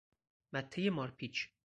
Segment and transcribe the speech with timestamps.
[0.53, 1.35] مته مارپیچ